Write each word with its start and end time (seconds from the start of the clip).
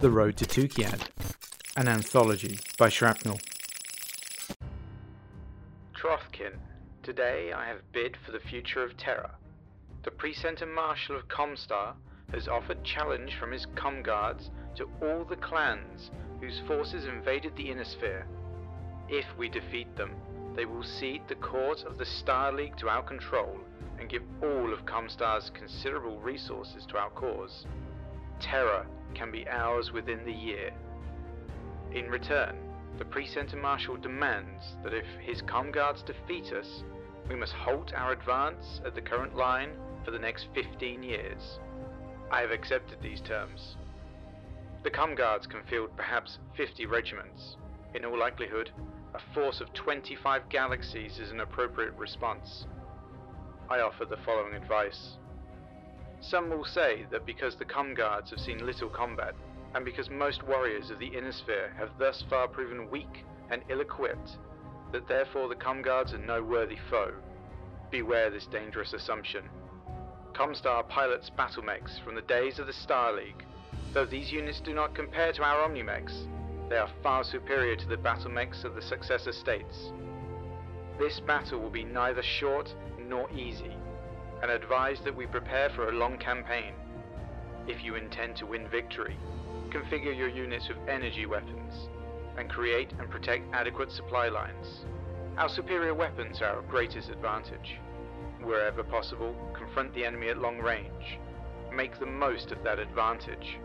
The 0.00 0.10
Road 0.10 0.38
to 0.38 0.46
Tukayyid, 0.46 1.08
an 1.76 1.86
anthology 1.86 2.58
by 2.78 2.88
Shrapnel. 2.88 3.38
Trothkin, 5.94 6.54
today 7.02 7.52
I 7.54 7.66
have 7.66 7.92
bid 7.92 8.16
for 8.24 8.32
the 8.32 8.40
future 8.40 8.82
of 8.82 8.96
Terra. 8.96 9.34
The 10.02 10.10
Precentor 10.10 10.64
Marshal 10.64 11.16
of 11.16 11.28
Comstar 11.28 11.92
has 12.32 12.48
offered 12.48 12.82
challenge 12.82 13.36
from 13.38 13.52
his 13.52 13.66
Comguards 13.74 14.48
to 14.76 14.88
all 15.02 15.26
the 15.26 15.36
clans 15.36 16.10
whose 16.40 16.62
forces 16.66 17.04
invaded 17.04 17.54
the 17.56 17.70
Inner 17.70 17.84
Sphere. 17.84 18.26
If 19.10 19.26
we 19.36 19.50
defeat 19.50 19.94
them, 19.96 20.12
they 20.56 20.64
will 20.64 20.82
cede 20.82 21.28
the 21.28 21.34
court 21.34 21.84
of 21.84 21.98
the 21.98 22.06
Star 22.06 22.54
League 22.54 22.78
to 22.78 22.88
our 22.88 23.02
control 23.02 23.60
and 23.98 24.08
give 24.08 24.22
all 24.42 24.72
of 24.72 24.86
Comstar's 24.86 25.50
considerable 25.50 26.18
resources 26.20 26.86
to 26.86 26.96
our 26.96 27.10
cause. 27.10 27.66
Terra 28.40 28.86
can 29.14 29.30
be 29.30 29.46
ours 29.48 29.92
within 29.92 30.24
the 30.24 30.32
year. 30.32 30.72
In 31.92 32.08
return, 32.08 32.56
the 32.98 33.04
Precentor 33.04 33.56
Marshal 33.56 33.96
demands 33.96 34.76
that 34.82 34.94
if 34.94 35.06
his 35.20 35.42
Comguards 35.42 36.02
defeat 36.02 36.52
us, 36.52 36.84
we 37.28 37.34
must 37.34 37.52
halt 37.52 37.92
our 37.94 38.12
advance 38.12 38.80
at 38.84 38.94
the 38.94 39.00
current 39.00 39.36
line 39.36 39.70
for 40.04 40.10
the 40.10 40.18
next 40.18 40.48
15 40.54 41.02
years. 41.02 41.58
I 42.30 42.40
have 42.40 42.50
accepted 42.50 43.00
these 43.00 43.20
terms. 43.20 43.76
The 44.82 44.90
Comguards 44.90 45.46
can 45.46 45.62
field 45.64 45.90
perhaps 45.96 46.38
50 46.56 46.86
regiments. 46.86 47.56
In 47.94 48.04
all 48.04 48.18
likelihood, 48.18 48.70
a 49.14 49.34
force 49.34 49.60
of 49.60 49.72
25 49.74 50.48
galaxies 50.48 51.18
is 51.18 51.30
an 51.30 51.40
appropriate 51.40 51.94
response. 51.94 52.66
I 53.68 53.80
offer 53.80 54.04
the 54.04 54.16
following 54.24 54.54
advice. 54.54 55.16
Some 56.20 56.50
will 56.50 56.64
say 56.64 57.06
that 57.10 57.24
because 57.24 57.56
the 57.56 57.64
Comguards 57.64 58.30
have 58.30 58.40
seen 58.40 58.66
little 58.66 58.90
combat, 58.90 59.34
and 59.74 59.84
because 59.84 60.10
most 60.10 60.42
warriors 60.42 60.90
of 60.90 60.98
the 60.98 61.06
Inner 61.06 61.32
Sphere 61.32 61.72
have 61.78 61.90
thus 61.98 62.22
far 62.28 62.46
proven 62.46 62.90
weak 62.90 63.24
and 63.50 63.62
ill-equipped, 63.68 64.36
that 64.92 65.08
therefore 65.08 65.48
the 65.48 65.54
Comguards 65.54 66.12
are 66.12 66.18
no 66.18 66.42
worthy 66.42 66.76
foe. 66.90 67.14
Beware 67.90 68.30
this 68.30 68.46
dangerous 68.46 68.92
assumption. 68.92 69.48
Comstar 70.34 70.86
pilots 70.88 71.30
battlemechs 71.36 72.02
from 72.04 72.14
the 72.14 72.22
days 72.22 72.58
of 72.58 72.66
the 72.66 72.72
Star 72.72 73.12
League. 73.12 73.44
Though 73.92 74.06
these 74.06 74.30
units 74.30 74.60
do 74.60 74.74
not 74.74 74.94
compare 74.94 75.32
to 75.32 75.42
our 75.42 75.68
Omnimechs, 75.68 76.26
they 76.68 76.76
are 76.76 76.90
far 77.02 77.24
superior 77.24 77.76
to 77.76 77.88
the 77.88 77.96
battlemechs 77.96 78.64
of 78.64 78.74
the 78.74 78.82
successor 78.82 79.32
states. 79.32 79.90
This 80.98 81.18
battle 81.20 81.60
will 81.60 81.70
be 81.70 81.84
neither 81.84 82.22
short 82.22 82.72
nor 83.08 83.30
easy, 83.32 83.74
and 84.42 84.50
advise 84.50 85.00
that 85.04 85.16
we 85.16 85.26
prepare 85.26 85.70
for 85.70 85.88
a 85.88 85.92
long 85.92 86.18
campaign. 86.18 86.72
If 87.66 87.84
you 87.84 87.94
intend 87.94 88.36
to 88.36 88.46
win 88.46 88.68
victory, 88.68 89.16
configure 89.70 90.16
your 90.16 90.28
units 90.28 90.68
with 90.68 90.78
energy 90.88 91.26
weapons, 91.26 91.88
and 92.36 92.48
create 92.48 92.92
and 92.98 93.10
protect 93.10 93.52
adequate 93.54 93.92
supply 93.92 94.28
lines. 94.28 94.84
Our 95.36 95.48
superior 95.48 95.94
weapons 95.94 96.40
are 96.42 96.56
our 96.56 96.62
greatest 96.62 97.10
advantage. 97.10 97.78
Wherever 98.42 98.82
possible, 98.82 99.34
confront 99.54 99.94
the 99.94 100.04
enemy 100.04 100.28
at 100.28 100.38
long 100.38 100.58
range. 100.58 101.18
Make 101.72 101.98
the 101.98 102.06
most 102.06 102.50
of 102.50 102.62
that 102.64 102.78
advantage. 102.78 103.58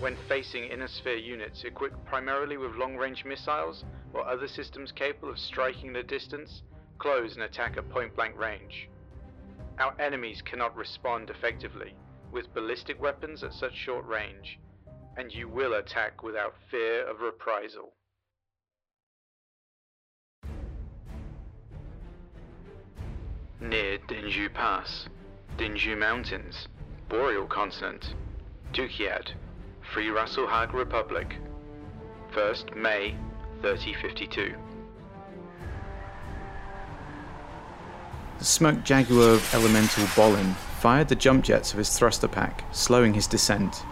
When 0.00 0.16
facing 0.28 0.64
inner 0.64 0.88
sphere 0.88 1.16
units 1.16 1.62
equipped 1.64 2.04
primarily 2.04 2.56
with 2.56 2.74
long 2.74 2.96
range 2.96 3.24
missiles 3.24 3.84
or 4.12 4.26
other 4.26 4.48
systems 4.48 4.92
capable 4.92 5.30
of 5.30 5.38
striking 5.38 5.92
the 5.92 6.02
distance, 6.02 6.62
close 6.98 7.34
and 7.34 7.44
attack 7.44 7.76
at 7.76 7.88
point 7.90 8.14
blank 8.16 8.36
range. 8.36 8.88
Our 9.78 9.94
enemies 10.00 10.40
cannot 10.40 10.76
respond 10.76 11.30
effectively 11.30 11.94
with 12.30 12.52
ballistic 12.54 13.00
weapons 13.00 13.42
at 13.42 13.52
such 13.52 13.74
short 13.74 14.06
range, 14.06 14.58
and 15.16 15.32
you 15.32 15.48
will 15.48 15.74
attack 15.74 16.22
without 16.22 16.54
fear 16.70 17.08
of 17.08 17.20
reprisal. 17.20 17.92
Near 23.60 23.98
Dinju 23.98 24.52
Pass, 24.52 25.08
Dinju 25.56 25.96
Mountains, 25.98 26.68
Boreal 27.08 27.46
Continent, 27.46 28.14
Tukayyid, 28.72 29.32
Free 29.92 30.08
Rasalhague 30.08 30.72
Republic, 30.72 31.36
1st 32.32 32.76
May 32.76 33.16
3052. 33.62 34.54
The 38.44 38.50
Smoke 38.50 38.84
Jaguar 38.84 39.30
of 39.30 39.54
Elemental 39.54 40.04
Bolin 40.08 40.52
fired 40.78 41.08
the 41.08 41.14
jump 41.14 41.46
jets 41.46 41.72
of 41.72 41.78
his 41.78 41.96
thruster 41.96 42.28
pack, 42.28 42.62
slowing 42.72 43.14
his 43.14 43.26
descent. 43.26 43.86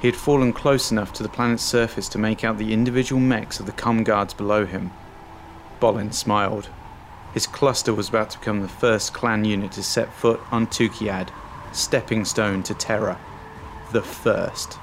He 0.00 0.06
had 0.06 0.14
fallen 0.14 0.52
close 0.52 0.92
enough 0.92 1.12
to 1.14 1.24
the 1.24 1.28
planet's 1.28 1.64
surface 1.64 2.08
to 2.10 2.18
make 2.18 2.44
out 2.44 2.58
the 2.58 2.72
individual 2.72 3.20
mechs 3.20 3.58
of 3.58 3.66
the 3.66 3.72
Com 3.72 4.04
guards 4.04 4.34
below 4.34 4.66
him. 4.66 4.92
Bolin 5.80 6.14
smiled. 6.14 6.68
His 7.34 7.48
cluster 7.48 7.92
was 7.92 8.08
about 8.08 8.30
to 8.30 8.38
become 8.38 8.62
the 8.62 8.68
first 8.68 9.12
clan 9.12 9.44
unit 9.44 9.72
to 9.72 9.82
set 9.82 10.12
foot 10.12 10.38
on 10.52 10.68
Tukayyid, 10.68 11.30
stepping 11.72 12.24
stone 12.24 12.62
to 12.62 12.74
Terra. 12.74 13.18
The 13.90 14.02
first. 14.02 14.74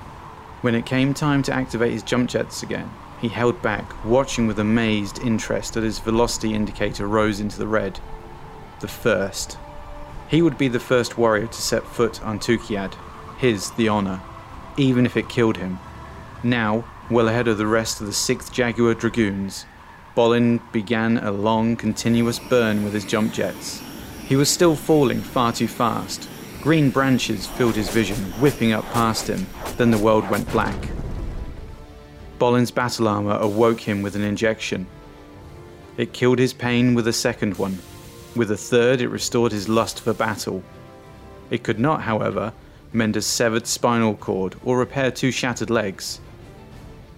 When 0.60 0.76
it 0.76 0.86
came 0.86 1.14
time 1.14 1.42
to 1.44 1.54
activate 1.54 1.94
his 1.94 2.04
jump 2.04 2.30
jets 2.30 2.64
again, 2.64 2.92
he 3.22 3.30
held 3.30 3.62
back, 3.62 4.04
watching 4.04 4.46
with 4.46 4.60
amazed 4.60 5.20
interest 5.20 5.78
as 5.78 5.86
his 5.86 6.00
velocity 6.00 6.54
indicator 6.54 7.08
rose 7.08 7.40
into 7.40 7.58
the 7.58 7.68
red. 7.68 8.02
The 8.84 8.90
first. 8.90 9.58
He 10.28 10.42
would 10.42 10.58
be 10.58 10.68
the 10.68 10.78
first 10.78 11.18
warrior 11.18 11.48
to 11.48 11.62
set 11.62 11.86
foot 11.86 12.22
on 12.22 12.38
Tukayyid, 12.38 12.94
his 13.38 13.72
the 13.72 13.88
honour, 13.88 14.22
even 14.76 15.06
if 15.06 15.16
it 15.16 15.30
killed 15.30 15.56
him. 15.56 15.80
Now, 16.44 16.84
well 17.10 17.30
ahead 17.30 17.48
of 17.48 17.58
the 17.58 17.66
rest 17.66 18.02
of 18.02 18.08
the 18.08 18.12
6th 18.12 18.52
Jaguar 18.52 18.94
Dragoons, 18.94 19.66
Bolin 20.18 20.60
began 20.74 21.18
a 21.20 21.32
long, 21.32 21.78
continuous 21.78 22.40
burn 22.40 22.84
with 22.84 22.94
his 22.94 23.06
jump 23.06 23.32
jets. 23.32 23.82
He 24.28 24.36
was 24.36 24.50
still 24.50 24.76
falling 24.76 25.22
far 25.22 25.54
too 25.54 25.70
fast. 25.70 26.28
Green 26.62 26.90
branches 26.90 27.48
filled 27.48 27.76
his 27.76 27.90
vision, 27.90 28.18
whipping 28.42 28.74
up 28.74 28.84
past 28.92 29.30
him. 29.30 29.48
Then 29.78 29.92
the 29.92 29.98
world 29.98 30.30
went 30.30 30.52
black. 30.52 30.90
Bolin's 32.38 32.72
battle 32.72 33.08
armor 33.08 33.38
awoke 33.38 33.80
him 33.80 34.02
with 34.02 34.18
an 34.18 34.24
injection. 34.24 34.88
It 35.96 36.12
killed 36.12 36.40
his 36.40 36.52
pain 36.52 36.96
with 36.96 37.08
a 37.08 37.14
second 37.14 37.58
one. 37.58 37.78
With 38.36 38.50
a 38.50 38.58
third, 38.58 39.02
it 39.02 39.10
restored 39.10 39.52
his 39.52 39.70
lust 39.70 40.02
for 40.02 40.14
battle. 40.14 40.64
It 41.52 41.64
could 41.64 41.80
not, 41.80 42.02
however, 42.02 42.54
mend 42.92 43.16
a 43.16 43.22
severed 43.22 43.68
spinal 43.68 44.16
cord 44.16 44.56
or 44.64 44.78
repair 44.78 45.12
two 45.12 45.32
shattered 45.32 45.70
legs. 45.70 46.20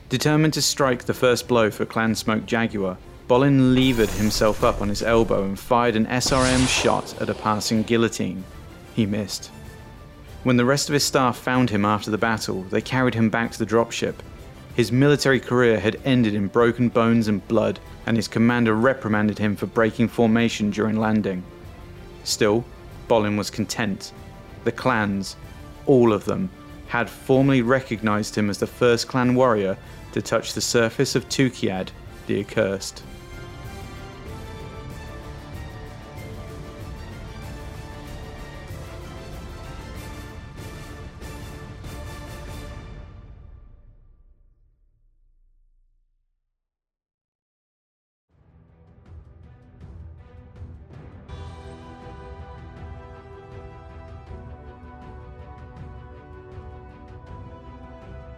Determined 0.09 0.53
to 0.53 0.61
strike 0.61 1.05
the 1.05 1.13
first 1.13 1.47
blow 1.47 1.71
for 1.71 1.85
Clan 1.85 2.15
Smoke 2.15 2.45
Jaguar, 2.45 2.97
Bolin 3.27 3.73
levered 3.73 4.09
himself 4.11 4.63
up 4.63 4.81
on 4.81 4.89
his 4.89 5.01
elbow 5.01 5.43
and 5.43 5.57
fired 5.57 5.95
an 5.95 6.05
SRM 6.05 6.67
shot 6.67 7.19
at 7.21 7.29
a 7.29 7.33
passing 7.33 7.83
guillotine. 7.83 8.43
He 8.93 9.05
missed. 9.05 9.49
When 10.43 10.57
the 10.57 10.65
rest 10.65 10.89
of 10.89 10.93
his 10.93 11.03
staff 11.03 11.37
found 11.37 11.71
him 11.71 11.85
after 11.85 12.11
the 12.11 12.19
battle, 12.19 12.63
they 12.63 12.81
carried 12.81 13.15
him 13.15 13.29
back 13.29 13.51
to 13.51 13.59
the 13.59 13.65
dropship. 13.65 14.15
His 14.75 14.91
military 14.91 15.39
career 15.39 15.79
had 15.79 16.01
ended 16.03 16.35
in 16.35 16.47
broken 16.47 16.89
bones 16.89 17.29
and 17.29 17.47
blood, 17.47 17.79
and 18.05 18.17
his 18.17 18.27
commander 18.27 18.73
reprimanded 18.73 19.39
him 19.39 19.55
for 19.55 19.67
breaking 19.67 20.09
formation 20.09 20.69
during 20.69 20.97
landing. 20.97 21.43
Still, 22.25 22.65
Bolin 23.07 23.37
was 23.37 23.49
content. 23.49 24.11
The 24.65 24.73
clans, 24.73 25.37
all 25.85 26.11
of 26.11 26.25
them, 26.25 26.49
had 26.87 27.09
formally 27.09 27.61
recognized 27.61 28.35
him 28.35 28.49
as 28.49 28.57
the 28.57 28.67
first 28.67 29.07
clan 29.07 29.33
warrior 29.33 29.77
to 30.11 30.21
touch 30.21 30.53
the 30.53 30.61
surface 30.61 31.15
of 31.15 31.29
Tukayyid, 31.29 31.89
the 32.27 32.41
accursed. 32.41 33.01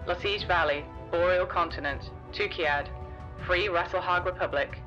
Lasige 0.07 0.48
Valley, 0.48 0.86
Boreal 1.12 1.45
Continent, 1.45 2.12
Tukayyid, 2.31 2.88
Free 3.45 3.68
Rasalhague 3.68 4.25
Republic, 4.25 4.77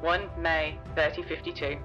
1 0.00 0.30
May 0.38 0.78
3052. 0.94 1.76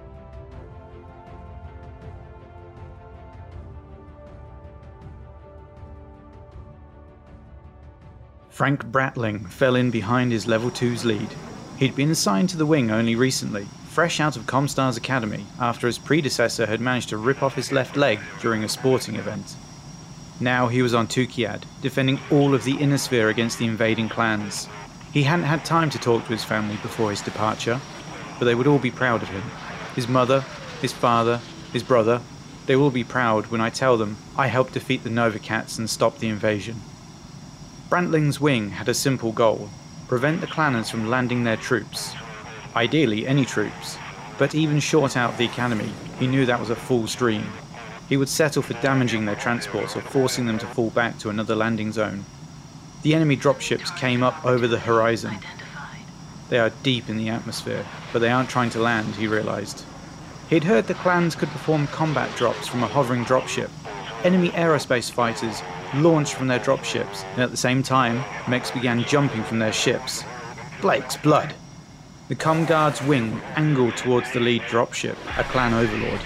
Frank 8.50 8.86
Brantling 8.86 9.46
fell 9.46 9.74
in 9.74 9.90
behind 9.90 10.30
his 10.30 10.46
level 10.46 10.70
2's 10.70 11.04
lead. 11.04 11.28
He'd 11.76 11.96
been 11.96 12.10
assigned 12.10 12.50
to 12.50 12.56
the 12.56 12.66
wing 12.66 12.92
only 12.92 13.16
recently, 13.16 13.64
fresh 13.88 14.20
out 14.20 14.36
of 14.36 14.46
Comstar's 14.46 14.96
academy 14.96 15.44
after 15.58 15.88
his 15.88 15.98
predecessor 15.98 16.66
had 16.66 16.80
managed 16.80 17.08
to 17.08 17.16
rip 17.16 17.42
off 17.42 17.56
his 17.56 17.72
left 17.72 17.96
leg 17.96 18.20
during 18.40 18.62
a 18.62 18.68
sporting 18.68 19.16
event. 19.16 19.56
Now 20.42 20.68
he 20.68 20.80
was 20.80 20.94
on 20.94 21.06
Tukayyid, 21.06 21.64
defending 21.82 22.18
all 22.30 22.54
of 22.54 22.64
the 22.64 22.76
inner 22.76 22.96
sphere 22.96 23.28
against 23.28 23.58
the 23.58 23.66
invading 23.66 24.08
clans. 24.08 24.68
He 25.12 25.22
hadn't 25.24 25.44
had 25.44 25.66
time 25.66 25.90
to 25.90 25.98
talk 25.98 26.24
to 26.24 26.32
his 26.32 26.44
family 26.44 26.76
before 26.76 27.10
his 27.10 27.20
departure, 27.20 27.78
but 28.38 28.46
they 28.46 28.54
would 28.54 28.66
all 28.66 28.78
be 28.78 28.90
proud 28.90 29.22
of 29.22 29.28
him. 29.28 29.42
His 29.94 30.08
mother, 30.08 30.40
his 30.80 30.94
father, 30.94 31.42
his 31.74 31.82
brother, 31.82 32.22
they 32.64 32.76
will 32.76 32.90
be 32.90 33.04
proud 33.04 33.48
when 33.48 33.60
I 33.60 33.68
tell 33.68 33.98
them 33.98 34.16
I 34.34 34.46
helped 34.46 34.72
defeat 34.72 35.04
the 35.04 35.10
Nova 35.10 35.38
Cats 35.38 35.76
and 35.78 35.90
stop 35.90 36.18
the 36.18 36.28
invasion. 36.28 36.80
Brantling's 37.90 38.40
wing 38.40 38.70
had 38.70 38.88
a 38.88 38.94
simple 38.94 39.32
goal 39.32 39.68
prevent 40.08 40.40
the 40.40 40.46
clanners 40.46 40.90
from 40.90 41.10
landing 41.10 41.44
their 41.44 41.56
troops. 41.56 42.14
Ideally, 42.74 43.26
any 43.26 43.44
troops, 43.44 43.98
but 44.38 44.54
even 44.54 44.80
short 44.80 45.16
out 45.16 45.36
the 45.36 45.44
academy, 45.44 45.92
he 46.18 46.26
knew 46.26 46.46
that 46.46 46.60
was 46.60 46.70
a 46.70 46.76
fool's 46.76 47.14
dream. 47.14 47.44
He 48.10 48.16
would 48.16 48.28
settle 48.28 48.62
for 48.62 48.74
damaging 48.82 49.24
their 49.24 49.36
transports 49.36 49.94
or 49.94 50.00
forcing 50.00 50.46
them 50.46 50.58
to 50.58 50.66
fall 50.66 50.90
back 50.90 51.18
to 51.20 51.30
another 51.30 51.54
landing 51.54 51.92
zone. 51.92 52.24
The 53.02 53.14
enemy 53.14 53.36
dropships 53.36 53.96
came 53.96 54.24
up 54.24 54.44
over 54.44 54.66
the 54.66 54.80
horizon. 54.80 55.38
They 56.48 56.58
are 56.58 56.72
deep 56.82 57.08
in 57.08 57.18
the 57.18 57.28
atmosphere, 57.28 57.86
but 58.12 58.18
they 58.18 58.30
aren't 58.30 58.50
trying 58.50 58.70
to 58.70 58.80
land, 58.80 59.14
he 59.14 59.28
realized. 59.28 59.84
He'd 60.48 60.64
heard 60.64 60.88
the 60.88 60.94
clans 60.94 61.36
could 61.36 61.50
perform 61.50 61.86
combat 61.86 62.36
drops 62.36 62.66
from 62.66 62.82
a 62.82 62.88
hovering 62.88 63.24
dropship. 63.24 63.70
Enemy 64.24 64.50
aerospace 64.50 65.08
fighters 65.08 65.62
launched 65.94 66.34
from 66.34 66.48
their 66.48 66.58
dropships, 66.58 67.22
and 67.34 67.42
at 67.42 67.52
the 67.52 67.56
same 67.56 67.80
time, 67.80 68.24
mechs 68.48 68.72
began 68.72 69.04
jumping 69.04 69.44
from 69.44 69.60
their 69.60 69.72
ships. 69.72 70.24
Blake's 70.80 71.16
blood! 71.16 71.54
The 72.26 72.34
Com 72.34 72.64
Guard's 72.64 73.00
wing 73.02 73.40
angled 73.54 73.96
towards 73.96 74.32
the 74.32 74.40
lead 74.40 74.62
dropship, 74.62 75.16
a 75.38 75.44
clan 75.44 75.74
overlord. 75.74 76.20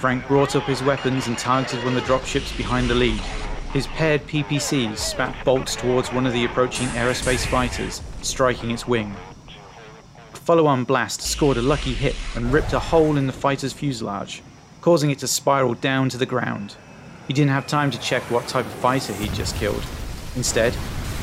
Frank 0.00 0.28
brought 0.28 0.54
up 0.54 0.62
his 0.62 0.82
weapons 0.82 1.26
and 1.26 1.36
targeted 1.36 1.84
one 1.84 1.96
of 1.96 2.00
the 2.00 2.06
dropships 2.06 2.56
behind 2.56 2.88
the 2.88 2.94
lead. 2.94 3.20
His 3.72 3.88
paired 3.88 4.24
PPCs 4.28 4.96
spat 4.96 5.44
bolts 5.44 5.74
towards 5.74 6.12
one 6.12 6.24
of 6.24 6.32
the 6.32 6.44
approaching 6.44 6.86
aerospace 6.88 7.44
fighters, 7.44 8.00
striking 8.22 8.70
its 8.70 8.86
wing. 8.86 9.14
A 10.32 10.36
follow 10.36 10.66
on 10.66 10.84
blast 10.84 11.20
scored 11.20 11.56
a 11.56 11.62
lucky 11.62 11.92
hit 11.92 12.14
and 12.36 12.52
ripped 12.52 12.72
a 12.72 12.78
hole 12.78 13.16
in 13.16 13.26
the 13.26 13.32
fighter's 13.32 13.72
fuselage, 13.72 14.40
causing 14.82 15.10
it 15.10 15.18
to 15.18 15.26
spiral 15.26 15.74
down 15.74 16.08
to 16.10 16.16
the 16.16 16.26
ground. 16.26 16.76
He 17.26 17.34
didn't 17.34 17.50
have 17.50 17.66
time 17.66 17.90
to 17.90 18.00
check 18.00 18.22
what 18.30 18.46
type 18.46 18.66
of 18.66 18.72
fighter 18.74 19.12
he'd 19.14 19.34
just 19.34 19.56
killed. 19.56 19.84
Instead, 20.36 20.74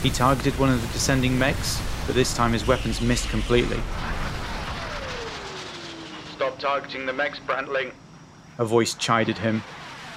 he 0.03 0.09
targeted 0.09 0.59
one 0.59 0.69
of 0.69 0.81
the 0.81 0.93
descending 0.93 1.39
mechs, 1.39 1.81
but 2.05 2.13
this 2.13 2.35
time 2.35 2.51
his 2.51 2.67
weapons 2.67 2.99
missed 2.99 3.29
completely. 3.29 3.79
Stop 6.35 6.59
targeting 6.59 7.05
the 7.05 7.13
mechs, 7.13 7.39
Brantling. 7.39 7.91
A 8.57 8.65
voice 8.65 8.93
chided 8.93 9.37
him. 9.37 9.63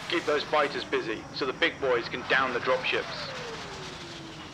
Keep 0.09 0.25
those 0.25 0.43
fighters 0.45 0.85
busy 0.85 1.23
so 1.35 1.45
the 1.45 1.53
big 1.53 1.81
boys 1.81 2.09
can 2.09 2.23
down 2.29 2.55
the 2.55 2.61
dropships. 2.61 3.29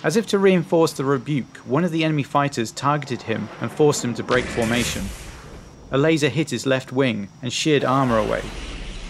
As 0.03 0.17
if 0.17 0.27
to 0.29 0.39
reinforce 0.39 0.93
the 0.93 1.05
rebuke, 1.05 1.57
one 1.59 1.85
of 1.85 1.91
the 1.91 2.05
enemy 2.05 2.23
fighters 2.23 2.73
targeted 2.73 3.23
him 3.23 3.49
and 3.61 3.71
forced 3.71 4.05
him 4.05 4.15
to 4.15 4.23
break 4.23 4.45
formation. 4.45 5.05
A 5.91 5.99
laser 5.99 6.29
hit 6.29 6.51
his 6.51 6.67
left 6.67 6.93
wing 6.93 7.29
and 7.41 7.53
sheared 7.53 7.85
armor 7.85 8.19
away. 8.19 8.43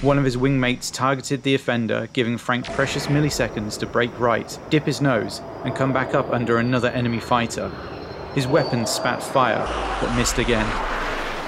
One 0.03 0.19
of 0.19 0.25
his 0.25 0.37
wingmates 0.37 0.93
targeted 0.93 1.43
the 1.43 1.55
offender, 1.55 2.09
giving 2.13 2.37
Frank 2.37 2.67
precious 2.67 3.07
milliseconds 3.07 3.79
to 3.79 3.87
break 3.87 4.17
right, 4.21 4.59
dip 4.69 4.85
his 4.85 5.01
nose, 5.01 5.41
and 5.65 5.75
come 5.75 5.93
back 5.93 6.15
up 6.15 6.31
under 6.31 6.59
another 6.59 6.89
enemy 6.89 7.21
fighter. 7.21 7.71
His 8.35 8.47
weapon 8.47 8.87
spat 8.87 9.23
fire, 9.23 9.67
but 10.01 10.15
missed 10.15 10.39
again. 10.39 10.94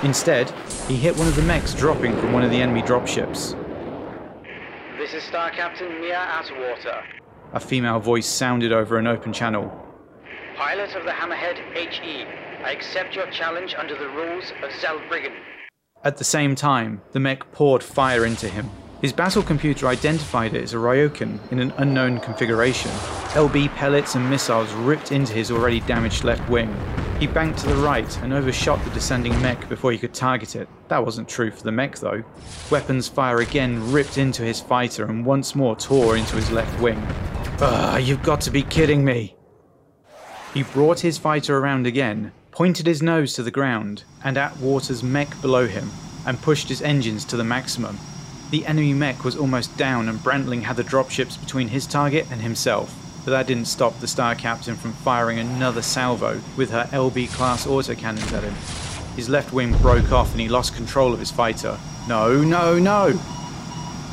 Instead, 0.02 0.50
he 0.88 0.96
hit 0.96 1.16
one 1.16 1.26
of 1.26 1.36
the 1.36 1.42
mechs 1.42 1.74
dropping 1.74 2.16
from 2.18 2.32
one 2.32 2.42
of 2.42 2.50
the 2.50 2.60
enemy 2.60 2.82
dropships. 2.82 3.54
This 4.98 5.14
is 5.14 5.22
Star 5.22 5.50
Captain 5.50 6.00
Mia 6.00 6.18
Atwater, 6.18 7.02
A 7.52 7.60
female 7.60 7.98
voice 8.00 8.26
sounded 8.26 8.72
over 8.72 8.98
an 8.98 9.06
open 9.06 9.32
channel. 9.32 9.70
pilot 10.56 10.94
of 10.96 11.04
the 11.04 11.10
Hammerhead 11.10 11.56
HE. 11.74 12.24
I 12.64 12.72
accept 12.72 13.14
your 13.14 13.30
challenge 13.30 13.74
under 13.78 13.96
the 13.96 14.08
rules 14.08 14.52
of 14.62 14.70
Zellbrigen. 14.70 15.32
At 16.04 16.16
the 16.18 16.24
same 16.24 16.54
time, 16.54 17.00
the 17.12 17.20
mech 17.20 17.50
poured 17.52 17.82
fire 17.82 18.24
into 18.24 18.48
him. 18.48 18.70
His 19.02 19.12
battle 19.12 19.42
computer 19.42 19.86
identified 19.86 20.54
it 20.54 20.62
as 20.62 20.72
a 20.72 20.78
Ryoken 20.78 21.38
in 21.52 21.58
an 21.58 21.72
unknown 21.76 22.20
configuration. 22.20 22.90
LB 23.34 23.68
pellets 23.76 24.14
and 24.14 24.28
missiles 24.28 24.72
ripped 24.72 25.12
into 25.12 25.32
his 25.34 25.50
already 25.50 25.80
damaged 25.80 26.24
left 26.24 26.48
wing. 26.48 26.74
He 27.18 27.26
banked 27.26 27.60
to 27.60 27.66
the 27.68 27.76
right 27.76 28.18
and 28.18 28.34
overshot 28.34 28.84
the 28.84 28.90
descending 28.90 29.40
mech 29.40 29.70
before 29.70 29.90
he 29.90 29.96
could 29.96 30.12
target 30.12 30.54
it. 30.54 30.68
That 30.88 31.02
wasn't 31.02 31.30
true 31.30 31.50
for 31.50 31.62
the 31.62 31.72
mech 31.72 31.98
though. 31.98 32.22
Weapons 32.70 33.08
fire 33.08 33.38
again 33.38 33.90
ripped 33.90 34.18
into 34.18 34.42
his 34.42 34.60
fighter 34.60 35.06
and 35.06 35.24
once 35.24 35.54
more 35.54 35.74
tore 35.76 36.18
into 36.18 36.36
his 36.36 36.50
left 36.50 36.78
wing. 36.78 37.02
Ugh, 37.60 38.02
you've 38.02 38.22
got 38.22 38.42
to 38.42 38.50
be 38.50 38.62
kidding 38.62 39.02
me! 39.02 39.34
He 40.52 40.62
brought 40.62 41.00
his 41.00 41.16
fighter 41.16 41.56
around 41.56 41.86
again, 41.86 42.32
pointed 42.50 42.86
his 42.86 43.02
nose 43.02 43.32
to 43.34 43.42
the 43.42 43.50
ground 43.50 44.04
and 44.22 44.36
Atwater's 44.36 45.02
mech 45.02 45.40
below 45.40 45.66
him, 45.66 45.90
and 46.26 46.42
pushed 46.42 46.68
his 46.68 46.82
engines 46.82 47.24
to 47.26 47.38
the 47.38 47.44
maximum. 47.44 47.98
The 48.50 48.66
enemy 48.66 48.92
mech 48.92 49.24
was 49.24 49.36
almost 49.36 49.74
down, 49.78 50.10
and 50.10 50.22
Brantling 50.22 50.62
had 50.62 50.76
the 50.76 50.84
dropships 50.84 51.38
between 51.38 51.68
his 51.68 51.86
target 51.86 52.26
and 52.30 52.42
himself, 52.42 52.94
but 53.26 53.32
that 53.32 53.48
didn't 53.48 53.64
stop 53.64 53.98
the 53.98 54.06
Star 54.06 54.36
Captain 54.36 54.76
from 54.76 54.92
firing 54.92 55.40
another 55.40 55.82
salvo 55.82 56.40
with 56.56 56.70
her 56.70 56.84
LB 56.92 57.28
class 57.32 57.66
autocannons 57.66 58.32
at 58.32 58.44
him. 58.44 58.54
His 59.16 59.28
left 59.28 59.52
wing 59.52 59.76
broke 59.78 60.12
off 60.12 60.30
and 60.30 60.40
he 60.40 60.48
lost 60.48 60.76
control 60.76 61.12
of 61.12 61.18
his 61.18 61.32
fighter. 61.32 61.76
No, 62.08 62.44
no, 62.44 62.78
no! 62.78 63.08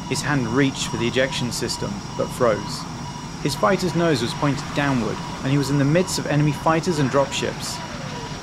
His 0.10 0.24
hand 0.24 0.48
reached 0.48 0.88
for 0.88 0.98
the 0.98 1.08
ejection 1.08 1.52
system, 1.52 1.94
but 2.18 2.26
froze. 2.26 2.82
His 3.44 3.54
fighter's 3.54 3.94
nose 3.94 4.24
was 4.24 4.34
pointed 4.34 4.66
downward, 4.76 5.18
and 5.44 5.52
he 5.52 5.60
was 5.60 5.70
in 5.70 5.78
the 5.78 5.86
midst 5.86 6.18
of 6.18 6.26
enemy 6.26 6.52
fighters 6.52 6.98
and 6.98 7.12
dropships. 7.12 7.78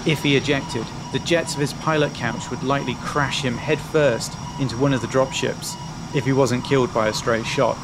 If 0.07 0.23
he 0.23 0.37
ejected, 0.37 0.87
the 1.13 1.19
jets 1.19 1.55
of 1.55 1.61
his 1.61 1.73
pilot 1.73 2.15
couch 2.15 2.49
would 2.49 2.63
likely 2.63 2.95
crash 3.01 3.43
him 3.43 3.57
headfirst 3.57 4.33
into 4.61 4.77
one 4.77 4.95
of 4.95 5.01
the 5.01 5.09
dropships, 5.09 5.75
if 6.15 6.25
he 6.25 6.33
wasn't 6.33 6.65
killed 6.65 6.95
by 6.95 7.09
a 7.09 7.13
stray 7.13 7.43
shot. 7.43 7.77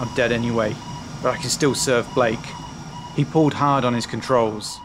I'm 0.00 0.12
dead 0.16 0.32
anyway, 0.32 0.74
but 1.24 1.30
I 1.30 1.38
can 1.38 1.48
still 1.48 1.74
serve 1.74 2.06
Blake. 2.14 2.38
He 3.16 3.24
pulled 3.24 3.54
hard 3.54 3.86
on 3.86 3.94
his 3.94 4.04
controls. 4.04 4.78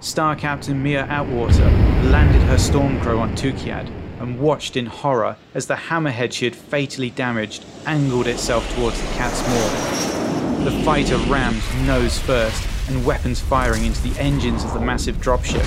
Star 0.00 0.36
Captain 0.36 0.80
Mia 0.82 1.06
Outwater 1.06 1.72
landed 2.12 2.42
her 2.42 2.56
Stormcrow 2.56 3.18
on 3.18 3.34
Tukayyid 3.34 3.90
and 4.20 4.38
watched 4.38 4.76
in 4.76 4.84
horror 4.84 5.36
as 5.54 5.66
the 5.66 5.74
hammerhead 5.74 6.34
she 6.34 6.44
had 6.44 6.54
fatally 6.54 7.08
damaged 7.08 7.64
angled 7.86 8.26
itself 8.26 8.70
towards 8.74 9.00
the 9.00 9.06
cat's 9.14 9.40
maw. 9.48 10.64
The 10.64 10.84
fighter 10.84 11.16
rammed 11.16 11.62
nose 11.86 12.18
first 12.18 12.68
and 12.90 13.06
weapons 13.06 13.40
firing 13.40 13.86
into 13.86 14.02
the 14.02 14.20
engines 14.20 14.64
of 14.64 14.74
the 14.74 14.80
massive 14.80 15.16
dropship. 15.16 15.64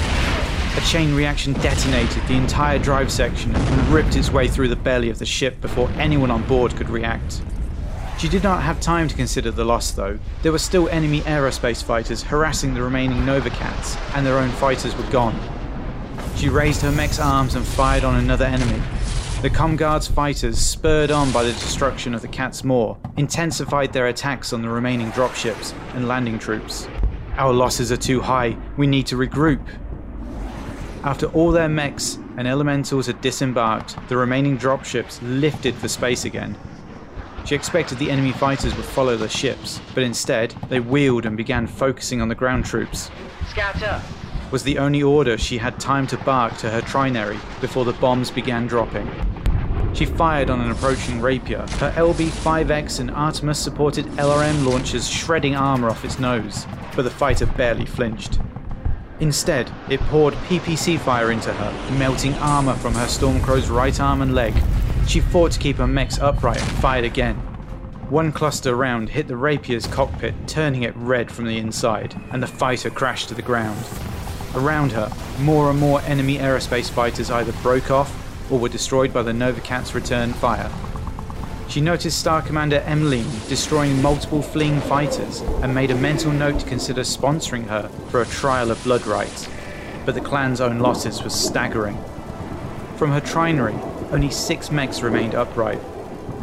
A 0.78 0.82
chain 0.82 1.16
reaction 1.16 1.54
detonated 1.54 2.28
the 2.28 2.36
entire 2.36 2.78
drive 2.78 3.12
section 3.12 3.56
and 3.56 3.88
ripped 3.88 4.16
its 4.16 4.32
way 4.32 4.48
through 4.48 4.68
the 4.68 4.76
belly 4.76 5.10
of 5.10 5.18
the 5.18 5.26
ship 5.26 5.60
before 5.62 5.90
anyone 5.98 6.30
on 6.30 6.44
board 6.44 6.76
could 6.76 6.92
react. 6.92 7.42
She 8.18 8.30
did 8.30 8.44
not 8.44 8.62
have 8.62 8.80
time 8.80 9.08
to 9.08 9.16
consider 9.16 9.50
the 9.52 9.66
loss, 9.66 9.92
though. 9.92 10.20
There 10.44 10.52
were 10.52 10.60
still 10.60 10.90
enemy 10.90 11.22
aerospace 11.22 11.84
fighters 11.84 12.22
harassing 12.22 12.74
the 12.74 12.84
remaining 12.84 13.26
Nova 13.26 13.50
Cats, 13.50 13.98
and 14.14 14.26
their 14.26 14.38
own 14.38 14.52
fighters 14.52 14.96
were 14.96 15.10
gone. 15.10 15.40
She 16.36 16.50
raised 16.50 16.82
her 16.82 16.92
mech's 16.92 17.20
arms 17.20 17.56
and 17.56 17.66
fired 17.66 18.04
on 18.04 18.16
another 18.16 18.46
enemy. 18.46 18.82
The 19.42 19.50
Comguard's 19.50 20.08
fighters, 20.08 20.60
spurred 20.60 21.10
on 21.10 21.32
by 21.32 21.42
the 21.42 21.54
destruction 21.54 22.14
of 22.14 22.22
the 22.22 22.28
Cat's 22.28 22.64
Maw, 22.64 22.96
intensified 23.18 23.92
their 23.92 24.06
attacks 24.06 24.54
on 24.54 24.62
the 24.62 24.70
remaining 24.70 25.12
dropships 25.12 25.74
and 25.96 26.08
landing 26.08 26.38
troops. 26.38 26.88
Our 27.38 27.52
losses 27.52 27.92
are 27.92 27.98
too 27.98 28.22
high. 28.22 28.56
We 28.78 28.86
need 28.86 29.08
to 29.08 29.16
regroup. 29.16 29.66
After 31.04 31.26
all 31.28 31.50
their 31.50 31.70
mechs 31.70 32.20
and 32.38 32.48
elementals 32.48 33.08
had 33.08 33.20
disembarked, 33.22 33.98
the 34.10 34.18
remaining 34.18 34.58
dropships 34.58 35.20
lifted 35.24 35.74
for 35.74 35.88
space 35.88 36.26
again. 36.26 36.56
She 37.46 37.56
expected 37.56 37.98
the 37.98 38.12
enemy 38.12 38.32
fighters 38.32 38.76
would 38.76 38.86
follow 38.86 39.18
the 39.18 39.28
ships, 39.28 39.82
but 39.94 40.04
instead, 40.04 40.56
they 40.70 40.80
wheeled 40.80 41.26
and 41.26 41.36
began 41.36 41.68
focusing 41.68 42.22
on 42.22 42.30
the 42.30 42.36
ground 42.36 42.66
troops. 42.66 43.10
Scatter! 43.50 44.02
Was 44.52 44.64
the 44.64 44.78
only 44.78 45.02
order 45.02 45.38
she 45.38 45.58
had 45.58 45.80
time 45.80 46.08
to 46.08 46.18
bark 46.18 46.58
to 46.58 46.70
her 46.70 46.82
trinary 46.82 47.40
before 47.62 47.86
the 47.86 47.94
bombs 47.94 48.30
began 48.32 48.68
dropping. 48.68 49.10
She 49.94 50.06
fired 50.06 50.50
on 50.50 50.62
an 50.62 50.72
approaching 50.72 51.20
Rapier, 51.20 51.68
her 51.80 51.92
LB-5X 51.98 53.00
and 53.00 53.12
Artemis-supported 53.12 54.06
LRM 54.06 54.66
launchers 54.66 55.10
shredding 55.10 55.56
armor 55.56 55.90
off 55.90 56.06
its 56.06 56.20
nose, 56.20 56.66
but 56.96 57.04
the 57.04 57.10
fighter 57.10 57.46
barely 57.46 57.86
flinched. 57.86 58.40
Instead, 59.20 59.72
it 59.90 60.00
poured 60.02 60.34
PPC 60.34 61.00
fire 61.00 61.32
into 61.32 61.54
her, 61.54 61.98
melting 61.98 62.34
armor 62.36 62.74
from 62.76 62.94
her 62.94 63.06
Stormcrow's 63.06 63.70
right 63.70 64.00
arm 64.00 64.22
and 64.22 64.34
leg. 64.34 64.54
She 65.08 65.20
fought 65.20 65.52
to 65.52 65.60
keep 65.60 65.78
her 65.78 65.88
mechs 65.88 66.20
upright 66.20 66.62
and 66.62 66.72
fired 66.80 67.06
again. 67.06 67.36
One 68.10 68.32
cluster 68.32 68.76
round 68.76 69.10
hit 69.10 69.28
the 69.28 69.38
Rapier's 69.38 69.88
cockpit, 69.88 70.34
turning 70.48 70.84
it 70.84 70.96
red 70.96 71.32
from 71.32 71.46
the 71.46 71.58
inside, 71.58 72.20
and 72.32 72.44
the 72.44 72.48
fighter 72.48 72.90
crashed 72.90 73.30
to 73.30 73.36
the 73.36 73.42
ground. 73.42 73.84
Around 74.54 74.92
her, 74.92 75.12
more 75.40 75.70
and 75.70 75.80
more 75.80 76.02
enemy 76.02 76.38
aerospace 76.38 76.90
fighters 76.90 77.32
either 77.32 77.54
broke 77.62 77.90
off 77.90 78.14
or 78.52 78.60
were 78.60 78.70
destroyed 78.70 79.14
by 79.14 79.24
the 79.24 79.34
Nova 79.34 79.62
Cat's 79.62 79.96
return 79.96 80.34
fire. 80.34 80.70
She 81.70 81.80
noticed 81.80 82.20
Star 82.20 82.42
Commander 82.42 82.80
Emmeline 82.86 83.32
destroying 83.48 84.02
multiple 84.02 84.42
fleeing 84.42 84.82
fighters 84.82 85.40
and 85.62 85.74
made 85.74 85.90
a 85.90 85.96
mental 85.96 86.34
note 86.34 86.60
to 86.60 86.66
consider 86.66 87.02
sponsoring 87.02 87.68
her 87.68 87.88
for 88.10 88.22
a 88.22 88.26
trial 88.26 88.72
of 88.72 88.84
blood 88.84 89.08
rights. 89.08 89.48
But 90.06 90.16
the 90.16 90.22
clan's 90.22 90.60
own 90.60 90.80
losses 90.80 91.24
were 91.24 91.30
staggering. 91.30 91.98
From 93.02 93.14
her 93.14 93.20
trinary, 93.20 93.74
only 94.12 94.30
six 94.30 94.70
mechs 94.70 95.02
remained 95.02 95.34
upright. 95.34 95.82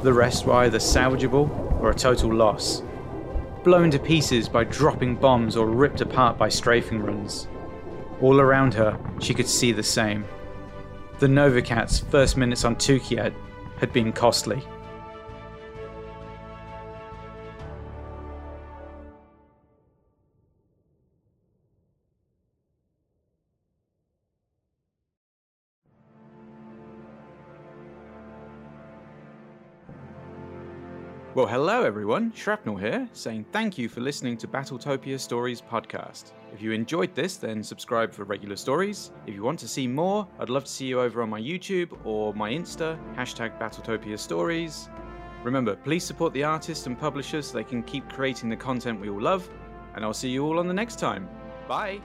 The 0.03 0.13
rest 0.13 0.45
were 0.45 0.55
either 0.55 0.81
salvageable 0.81 1.49
or 1.81 1.91
a 1.91 1.95
total 1.95 2.35
loss. 2.35 2.83
Blown 3.63 3.93
to 3.93 3.99
pieces 4.01 4.49
by 4.49 4.65
dropping 4.65 5.15
bombs 5.15 5.57
or 5.57 5.69
ripped 5.69 6.01
apart 6.01 6.37
by 6.37 6.49
strafing 6.49 7.01
runs. 7.01 7.47
All 8.21 8.41
around 8.41 8.75
her, 8.75 8.99
she 9.21 9.35
could 9.35 9.47
see 9.47 9.71
the 9.71 9.85
same. 9.85 10.25
The 11.21 11.29
Novacat's 11.29 12.01
first 12.01 12.37
minutes 12.37 12.65
on 12.65 12.75
Tukayyid 12.75 13.35
had 13.79 13.93
been 13.93 14.13
costly. 14.13 14.61
Well, 31.39 31.47
hello 31.47 31.85
everyone, 31.85 32.33
Shrapnel 32.33 32.75
here, 32.75 33.09
saying 33.13 33.47
thank 33.53 33.79
you 33.79 33.89
for 33.89 34.01
listening 34.01 34.37
to 34.39 34.49
Battletopia 34.49 35.21
Stories 35.21 35.63
podcast. 35.63 36.33
If 36.53 36.61
you 36.61 36.73
enjoyed 36.73 37.15
this, 37.15 37.37
then 37.37 37.63
subscribe 37.63 38.13
for 38.13 38.25
regular 38.25 38.57
stories. 38.57 39.13
If 39.25 39.37
you 39.37 39.45
want 39.45 39.61
to 39.61 39.69
see 39.69 39.87
more, 39.87 40.27
I'd 40.41 40.51
love 40.51 40.65
to 40.65 40.71
see 40.73 40.87
you 40.87 41.01
over 41.01 41.23
on 41.23 41.31
my 41.31 41.41
YouTube 41.41 41.97
or 42.05 42.35
my 42.35 42.51
Insta, 42.51 42.99
hashtag 43.15 43.57
Battletopia 43.57 44.19
Stories. 44.19 44.89
Remember, 45.45 45.77
please 45.77 46.03
support 46.03 46.33
the 46.33 46.43
artists 46.43 46.87
and 46.89 46.99
publishers 46.99 47.47
so 47.47 47.59
they 47.59 47.63
can 47.63 47.85
keep 47.85 48.09
creating 48.09 48.49
the 48.49 48.57
content 48.57 49.01
we 49.01 49.09
all 49.09 49.23
love, 49.23 49.49
and 49.95 50.05
I'll 50.05 50.13
see 50.13 50.31
you 50.31 50.45
all 50.45 50.59
on 50.59 50.67
the 50.67 50.75
next 50.75 50.99
time. 50.99 51.29
Bye! 51.69 52.01